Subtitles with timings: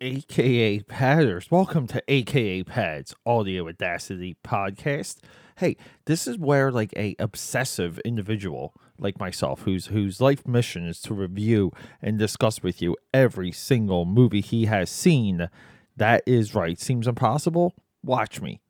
[0.00, 1.50] aka Padders.
[1.50, 5.18] Welcome to aka Pads Audio Audacity podcast.
[5.58, 5.76] Hey,
[6.06, 11.12] this is where like a obsessive individual like myself, whose whose life mission is to
[11.12, 15.50] review and discuss with you every single movie he has seen.
[15.96, 16.80] That is right.
[16.80, 17.74] Seems impossible?
[18.02, 18.60] Watch me.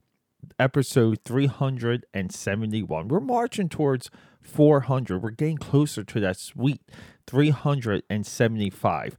[0.59, 3.09] Episode 371.
[3.09, 4.11] We're marching towards
[4.43, 5.23] 400.
[5.23, 6.81] We're getting closer to that sweet
[7.29, 9.17] 375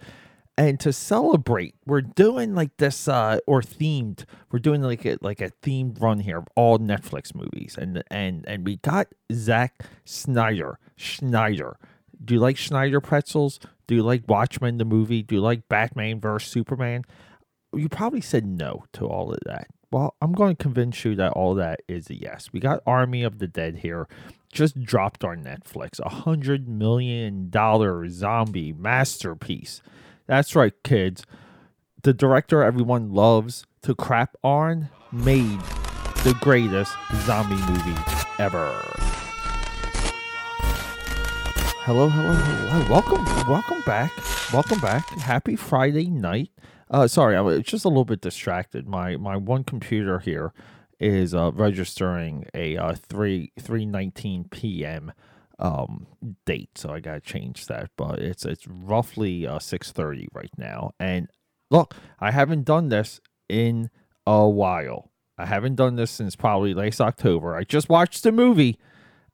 [0.62, 5.42] and to celebrate we're doing like this uh or themed we're doing like a like
[5.42, 10.78] a themed run here of all netflix movies and and and we got Zack Snyder
[10.96, 11.78] Schneider.
[12.24, 13.60] Do you like Schneider pretzels?
[13.88, 15.24] Do you like Watchmen the movie?
[15.24, 17.04] Do you like Batman versus Superman?
[17.74, 19.68] You probably said no to all of that.
[19.92, 22.50] Well I'm going to convince you that all that is a yes.
[22.54, 24.08] We got Army of the Dead here.
[24.54, 26.00] Just dropped on Netflix.
[26.00, 29.82] A hundred million dollar zombie masterpiece
[30.32, 31.26] that's right, kids.
[32.04, 35.60] The director everyone loves to crap on made
[36.24, 36.94] the greatest
[37.26, 38.02] zombie movie
[38.40, 38.72] ever.
[41.84, 42.90] Hello, hello, hello.
[42.90, 44.14] Welcome, welcome back.
[44.54, 45.06] Welcome back.
[45.20, 46.52] Happy Friday night.
[46.90, 48.88] Uh, sorry, I was just a little bit distracted.
[48.88, 50.54] My my one computer here
[50.98, 55.12] is uh, registering a uh, three three nineteen p.m
[55.62, 56.08] um,
[56.46, 57.92] date, so I gotta change that.
[57.96, 61.30] But it's it's roughly uh, six thirty right now, and
[61.70, 63.90] look, I haven't done this in
[64.26, 65.12] a while.
[65.38, 67.56] I haven't done this since probably last October.
[67.56, 68.78] I just watched the movie,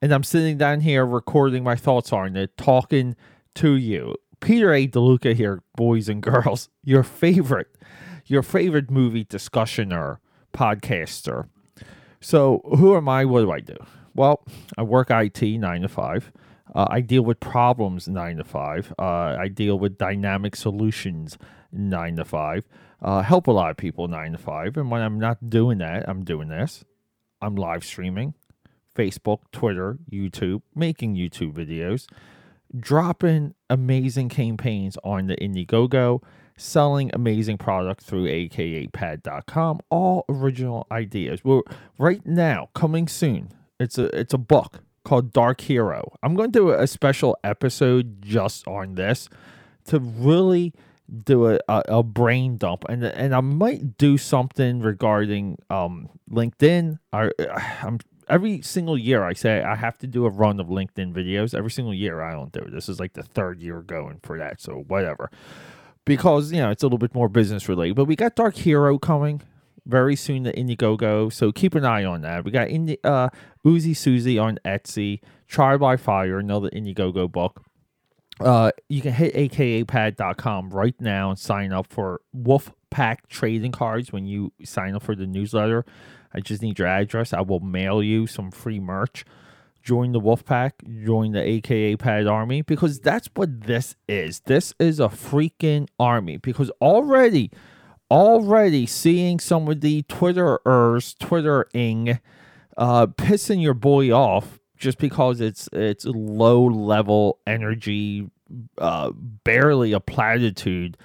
[0.01, 3.15] and I'm sitting down here recording my thoughts on it, talking
[3.55, 4.15] to you.
[4.39, 4.87] Peter A.
[4.87, 6.69] DeLuca here, boys and girls.
[6.83, 7.75] Your favorite,
[8.25, 10.19] your favorite movie discussioner,
[10.53, 11.49] podcaster.
[12.21, 13.25] So, who am I?
[13.25, 13.77] What do I do?
[14.17, 14.43] Well,
[14.77, 16.31] I work IT nine to five.
[16.73, 18.93] Uh, I deal with problems nine to five.
[18.99, 21.37] Uh, I deal with dynamic solutions
[21.71, 22.67] nine to five.
[22.99, 24.75] Uh, help a lot of people nine to five.
[24.75, 26.83] And when I'm not doing that, I'm doing this.
[27.41, 28.33] I'm live streaming
[28.95, 32.07] Facebook, Twitter, YouTube, making YouTube videos,
[32.75, 36.23] dropping amazing campaigns on the Indiegogo,
[36.57, 39.79] selling amazing product through akapad.com.
[39.91, 41.43] All original ideas.
[41.43, 41.61] Well,
[41.99, 46.13] right now, coming soon, it's a it's a book called Dark Hero.
[46.21, 49.29] I'm going to do a special episode just on this
[49.85, 50.73] to really
[51.23, 56.99] do a, a, a, brain dump and and I might do something regarding um LinkedIn.
[57.13, 57.31] I
[57.81, 61.55] I'm every single year I say I have to do a run of LinkedIn videos.
[61.55, 62.71] Every single year I don't do it.
[62.71, 65.31] This is like the third year going for that, so whatever.
[66.03, 67.95] Because you know it's a little bit more business related.
[67.95, 69.41] But we got Dark Hero coming
[69.87, 72.43] very soon to Indiegogo, so keep an eye on that.
[72.43, 73.29] We got Indi- uh,
[73.65, 77.63] Uzi Susie on Etsy, Trial by Fire, another Indiegogo book.
[78.39, 84.11] Uh, you can hit akapad.com right now and sign up for Wolf Pack trading cards
[84.11, 85.85] when you sign up for the newsletter.
[86.33, 87.33] I just need your address.
[87.33, 89.25] I will mail you some free merch.
[89.81, 94.41] Join the Wolf Pack, join the AKA Pad Army because that's what this is.
[94.41, 97.51] This is a freaking army because already
[98.09, 102.19] already seeing some of the Twitterers Twittering
[102.77, 108.29] uh, pissing your boy off just because it's it's low level energy,
[108.77, 110.97] uh, barely a platitude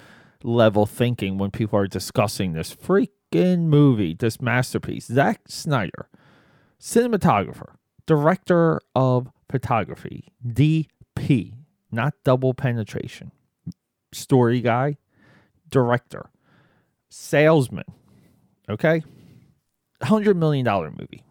[0.43, 5.07] level thinking when people are discussing this freaking movie, this masterpiece.
[5.07, 6.07] Zack Snyder,
[6.79, 7.75] cinematographer,
[8.05, 11.53] director of photography, DP,
[11.91, 13.31] not double penetration,
[14.11, 14.97] story guy,
[15.69, 16.29] director
[17.13, 17.85] salesman,
[18.69, 19.03] okay,
[20.01, 21.23] $100 million movie,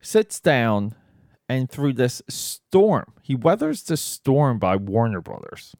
[0.00, 0.94] sits down
[1.48, 5.74] and through this storm, he weathers the storm by Warner Brothers,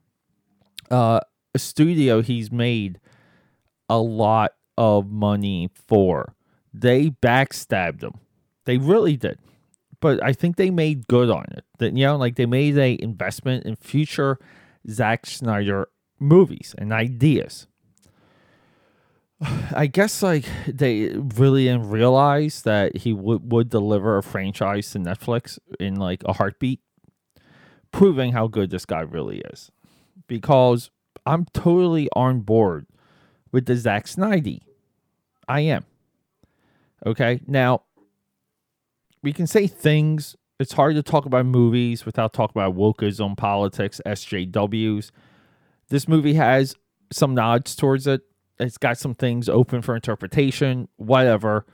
[0.90, 1.20] uh,
[1.54, 3.00] a studio he's made
[3.88, 6.34] a lot of money for.
[6.72, 8.14] They backstabbed him.
[8.64, 9.38] They really did.
[10.00, 11.64] But I think they made good on it.
[11.78, 14.38] That you know, like they made a investment in future
[14.88, 17.66] Zack Snyder movies and ideas.
[19.74, 24.98] I guess like they really didn't realize that he would would deliver a franchise to
[24.98, 26.80] Netflix in like a heartbeat,
[27.90, 29.70] proving how good this guy really is.
[30.28, 30.90] Because
[31.26, 32.86] I'm totally on board
[33.50, 34.58] with the Zack Snyder.
[35.48, 35.84] I am.
[37.04, 37.82] Okay, now
[39.22, 40.36] we can say things.
[40.60, 45.10] It's hard to talk about movies without talking about wokeism, politics, SJWs.
[45.88, 46.76] This movie has
[47.10, 48.22] some nods towards it
[48.58, 51.66] it's got some things open for interpretation, whatever.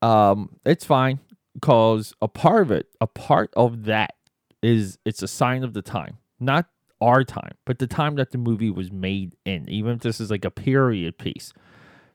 [0.00, 1.20] Um, it's fine
[1.54, 4.14] because a part of it, a part of that
[4.62, 6.18] is it's a sign of the time.
[6.38, 6.66] Not
[7.00, 10.30] our time, but the time that the movie was made in, even if this is
[10.30, 11.52] like a period piece.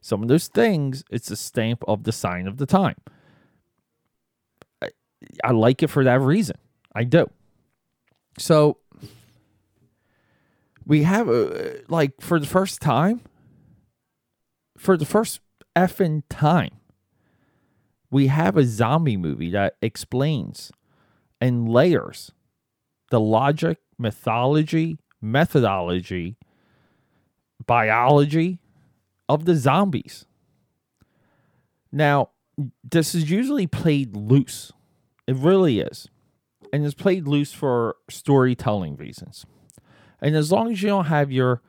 [0.02, 2.96] Some of those things, it's a stamp of the sign of the time.
[4.82, 4.90] I,
[5.44, 6.58] I like it for that reason.
[6.96, 7.30] I do.
[8.38, 8.78] So
[10.86, 13.22] we have uh, like for the first time,
[14.78, 15.40] for the first
[15.76, 16.80] effing time,
[18.10, 20.72] we have a zombie movie that explains
[21.42, 22.32] and layers
[23.10, 26.38] the logic, mythology, methodology,
[27.66, 28.60] biology
[29.30, 30.26] of the zombies.
[31.92, 32.30] Now,
[32.84, 34.72] this is usually played loose.
[35.26, 36.08] It really is.
[36.74, 39.46] And it's played loose for storytelling reasons.
[40.22, 41.62] And as long as you don't have your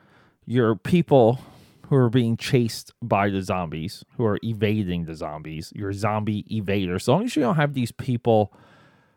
[0.44, 1.40] your people
[1.88, 6.96] who are being chased by the zombies, who are evading the zombies, your zombie evaders,
[6.96, 8.52] as long as you don't have these people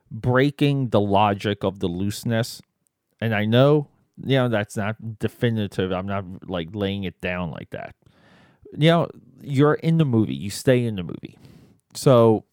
[0.09, 2.61] breaking the logic of the looseness,
[3.19, 3.87] and I know,
[4.23, 5.91] you know, that's not definitive.
[5.91, 7.93] I'm not like laying it down like that.
[8.77, 9.09] You know,
[9.41, 11.37] you're in the movie, you stay in the movie.
[11.93, 12.45] So,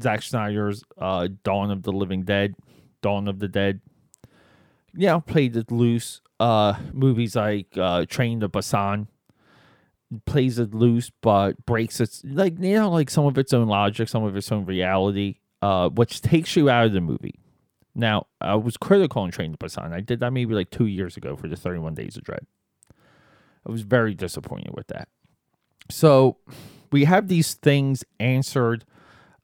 [0.00, 2.54] Zack Snyder's uh, Dawn of the Living Dead,
[3.00, 3.80] Dawn of the Dead,
[4.94, 6.20] you know, played it loose.
[6.38, 9.06] Uh, movies like uh, Train to Busan
[10.24, 14.08] plays it loose, but breaks its like you know, like some of its own logic,
[14.08, 17.38] some of its own reality, uh, which takes you out of the movie.
[17.94, 19.92] Now, I was critical on Train to Busan.
[19.92, 22.46] I did that maybe like two years ago for the 31 Days of Dread.
[23.66, 25.08] I was very disappointed with that.
[25.90, 26.36] So
[26.92, 28.84] we have these things answered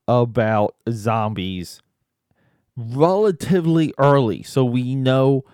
[0.06, 1.80] about zombies
[2.76, 5.44] relatively early so we know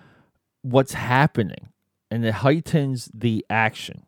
[0.62, 1.68] what's happening
[2.10, 4.04] and it heightens the action.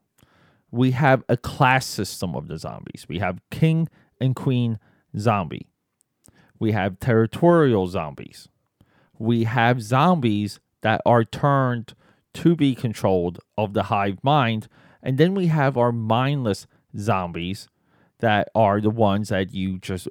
[0.70, 3.06] We have a class system of the zombies.
[3.08, 3.88] We have king
[4.20, 4.78] and queen
[5.18, 5.68] zombie.
[6.58, 8.48] We have territorial zombies.
[9.18, 11.94] We have zombies that are turned
[12.34, 14.68] to be controlled of the hive mind.
[15.02, 17.68] And then we have our mindless zombies
[18.20, 20.08] that are the ones that you just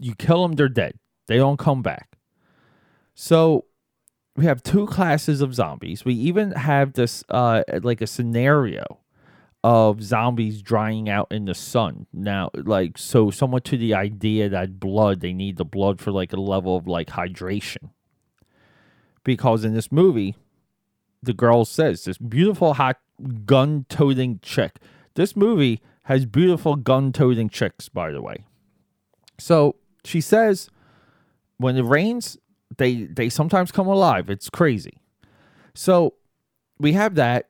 [0.00, 0.98] you kill them they're dead
[1.28, 2.16] they don't come back.
[3.14, 3.66] So
[4.34, 6.04] we have two classes of zombies.
[6.04, 8.98] We even have this uh like a scenario
[9.64, 12.06] of zombies drying out in the sun.
[12.12, 16.32] Now, like so somewhat to the idea that blood, they need the blood for like
[16.32, 17.90] a level of like hydration.
[19.24, 20.36] Because in this movie,
[21.22, 22.98] the girl says this beautiful hot
[23.44, 24.76] gun toting chick.
[25.14, 28.44] This movie has beautiful gun toting chicks, by the way.
[29.38, 30.70] So she says
[31.58, 32.38] when it rains,
[32.76, 34.30] they they sometimes come alive.
[34.30, 35.00] It's crazy.
[35.74, 36.14] So
[36.78, 37.48] we have that,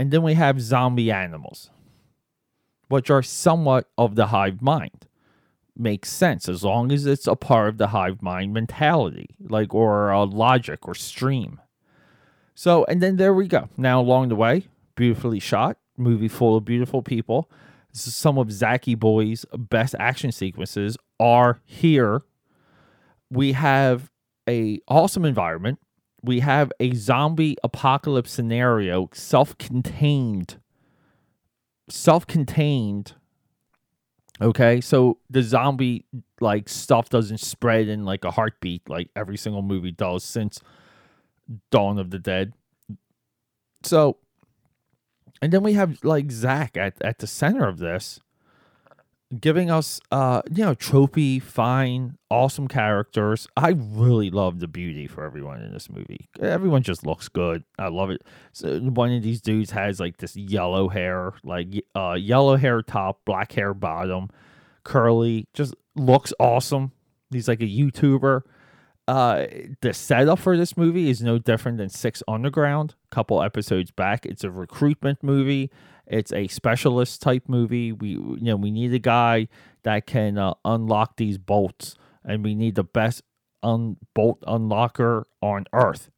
[0.00, 1.68] and then we have zombie animals,
[2.88, 5.06] which are somewhat of the hive mind.
[5.76, 10.10] Makes sense as long as it's a part of the hive mind mentality, like or
[10.10, 11.60] a logic or stream.
[12.54, 13.68] So, and then there we go.
[13.76, 17.50] Now along the way, beautifully shot, movie full of beautiful people.
[17.92, 22.22] Some of Zacky Boy's best action sequences are here
[23.30, 24.10] we have
[24.48, 25.78] a awesome environment.
[26.22, 30.58] We have a zombie apocalypse scenario, self-contained.
[31.88, 33.14] Self-contained.
[34.42, 36.06] Okay, so the zombie
[36.40, 40.60] like stuff doesn't spread in like a heartbeat like every single movie does since
[41.70, 42.54] Dawn of the Dead.
[43.82, 44.16] So,
[45.42, 48.20] and then we have like Zach at, at the center of this
[49.38, 53.46] giving us uh you know tropey fine awesome characters.
[53.56, 56.28] I really love the beauty for everyone in this movie.
[56.40, 57.64] Everyone just looks good.
[57.78, 58.22] I love it.
[58.52, 63.20] So one of these dudes has like this yellow hair like uh yellow hair top
[63.24, 64.30] black hair bottom
[64.84, 66.92] curly just looks awesome.
[67.30, 68.42] He's like a youtuber.
[69.06, 69.46] Uh
[69.80, 74.26] the setup for this movie is no different than six underground a couple episodes back.
[74.26, 75.70] It's a recruitment movie
[76.10, 77.92] it's a specialist type movie.
[77.92, 79.48] We you know we need a guy
[79.84, 83.22] that can uh, unlock these bolts, and we need the best
[83.62, 86.10] un- bolt unlocker on Earth.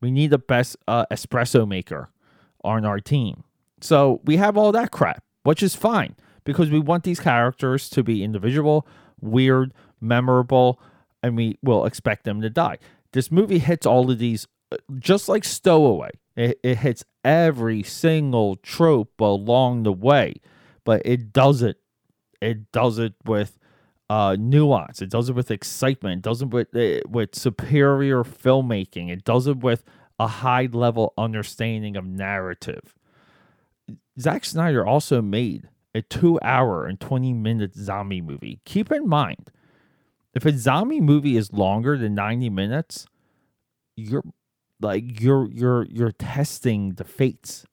[0.00, 2.10] We need the best uh, espresso maker
[2.64, 3.44] on our team.
[3.80, 8.02] So we have all that crap, which is fine because we want these characters to
[8.02, 8.86] be individual,
[9.20, 10.80] weird, memorable,
[11.22, 12.78] and we will expect them to die.
[13.12, 16.10] This movie hits all of these uh, just like Stowaway.
[16.36, 20.34] It, it hits every single trope along the way,
[20.84, 21.78] but it does it.
[22.40, 23.58] It does it with
[24.10, 25.00] uh, nuance.
[25.00, 26.18] It does it with excitement.
[26.18, 29.10] It does it with uh, with superior filmmaking.
[29.10, 29.84] It does it with
[30.18, 32.94] a high level understanding of narrative.
[34.20, 38.60] Zack Snyder also made a two hour and 20 minute zombie movie.
[38.64, 39.50] Keep in mind,
[40.34, 43.06] if a zombie movie is longer than 90 minutes,
[43.96, 44.24] you're
[44.82, 47.66] like you're you're you're testing the fates.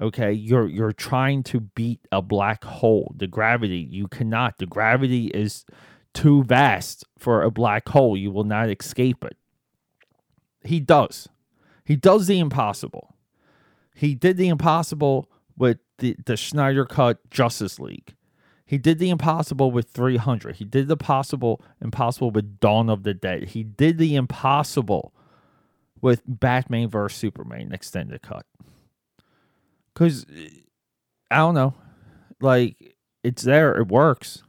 [0.00, 3.14] Okay, you're you're trying to beat a black hole.
[3.16, 4.58] The gravity you cannot.
[4.58, 5.64] The gravity is
[6.14, 8.16] too vast for a black hole.
[8.16, 9.36] You will not escape it.
[10.64, 11.28] He does.
[11.84, 13.14] He does the impossible.
[13.94, 18.14] He did the impossible with the, the Snyder Cut Justice League.
[18.64, 20.56] He did the impossible with 300.
[20.56, 23.48] He did the possible impossible with Dawn of the Dead.
[23.48, 25.12] He did the impossible
[26.00, 28.46] with Batman vs Superman extended cut.
[29.94, 30.24] Cuz
[31.30, 31.74] I don't know.
[32.40, 34.42] Like it's there, it works.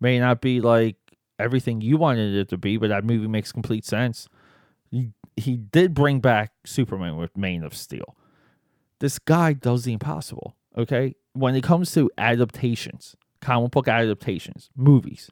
[0.00, 0.96] May not be like
[1.38, 4.28] everything you wanted it to be, but that movie makes complete sense.
[4.90, 8.16] He, he did bring back Superman with Man of Steel.
[9.00, 11.14] This guy does the impossible, okay?
[11.34, 15.30] When it comes to adaptations, comic book adaptations, movies,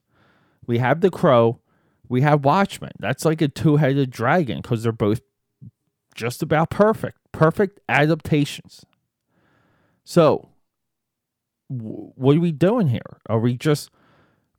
[0.67, 1.61] we have The Crow,
[2.09, 2.93] we have Watchmen.
[2.99, 5.23] That's like a two headed dragon because they're both
[6.15, 8.85] just about perfect, perfect adaptations.
[10.05, 10.51] So,
[11.71, 13.19] w- what are we doing here?
[13.29, 13.91] Are we just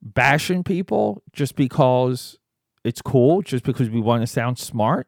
[0.02, 2.38] bashing people just because
[2.84, 5.08] it's cool, just because we want to sound smart,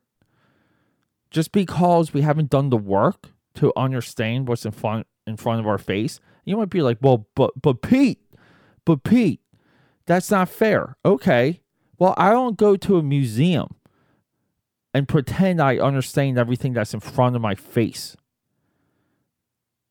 [1.29, 5.67] just because we haven't done the work to understand what's in front in front of
[5.67, 6.19] our face.
[6.45, 8.19] You might be like, "Well, but but Pete,
[8.85, 9.41] but Pete,
[10.05, 11.61] that's not fair." Okay.
[11.99, 13.75] Well, I don't go to a museum
[14.93, 18.15] and pretend I understand everything that's in front of my face.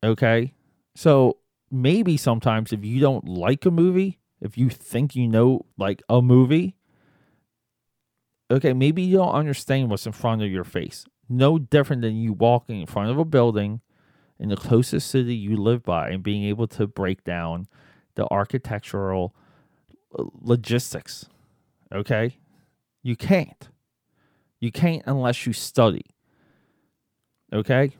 [0.03, 0.53] Okay?
[0.95, 1.37] So,
[1.71, 6.21] maybe sometimes if you don't like a movie, if you think you know like a
[6.21, 6.75] movie,
[8.49, 11.05] okay, maybe you don't understand what's in front of your face.
[11.29, 13.81] No different than you walking in front of a building
[14.39, 17.67] in the closest city you live by and being able to break down
[18.15, 19.35] the architectural
[20.17, 21.25] uh, logistics.
[21.93, 22.37] Okay?
[23.03, 23.69] You can't.
[24.59, 26.05] You can't unless you study.
[27.53, 27.91] Okay?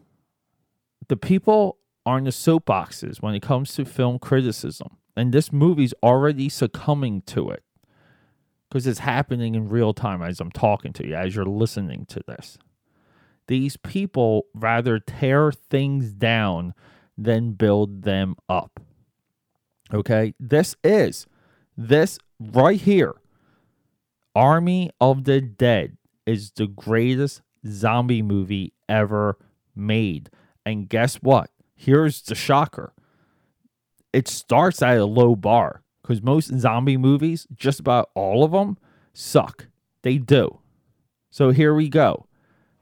[1.08, 4.98] The people are in the soapboxes when it comes to film criticism.
[5.16, 7.64] And this movie's already succumbing to it
[8.70, 12.22] because it's happening in real time as I'm talking to you, as you're listening to
[12.28, 12.58] this.
[13.48, 16.74] These people rather tear things down
[17.18, 18.80] than build them up.
[19.94, 20.34] Okay?
[20.40, 21.26] This is,
[21.78, 23.16] this right here,
[24.36, 25.97] Army of the Dead
[26.28, 29.38] is the greatest zombie movie ever
[29.76, 30.30] made.
[30.66, 31.50] And guess what?
[31.76, 32.94] Here's the shocker
[34.14, 38.78] it starts at a low bar because most zombie movies, just about all of them,
[39.14, 39.68] suck.
[40.02, 40.60] They do.
[41.30, 42.28] So here we go.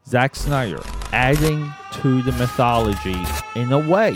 [0.08, 3.18] Zack Snyder adding to the mythology
[3.56, 4.12] in a way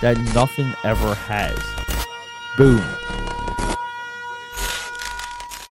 [0.00, 1.58] that nothing ever has.
[2.56, 2.99] Boom.